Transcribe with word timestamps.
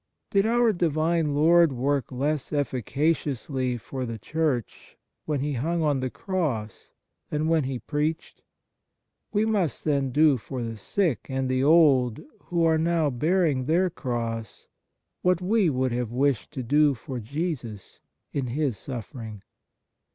Did 0.31 0.47
our 0.47 0.73
Divine 0.73 1.35
Lord 1.35 1.71
work 1.71 2.11
less 2.11 2.51
efficaciously 2.51 3.73
33 3.73 3.73
D 3.73 3.77
Fraternal 3.77 4.07
Charity 4.07 4.07
for 4.07 4.11
the 4.11 4.19
Church 4.19 4.97
when 5.25 5.39
He 5.41 5.53
hung 5.53 5.83
on 5.83 5.99
the 5.99 6.09
Cross 6.09 6.93
than 7.29 7.47
when 7.47 7.65
He 7.65 7.77
preached? 7.77 8.41
We 9.31 9.45
must, 9.45 9.83
then, 9.83 10.09
do 10.09 10.37
for 10.37 10.63
the 10.63 10.75
sick 10.77 11.27
and 11.29 11.47
the 11.47 11.63
old 11.63 12.19
who 12.45 12.63
are 12.65 12.79
now 12.79 13.11
bearing 13.11 13.65
their 13.65 13.91
cross 13.91 14.67
what 15.21 15.39
we 15.39 15.69
would 15.69 15.91
have 15.91 16.09
wished 16.11 16.49
to 16.53 16.63
do 16.63 16.95
for 16.95 17.19
Jesus 17.19 17.99
in 18.33 18.47
His 18.47 18.79
suffering. 18.79 19.43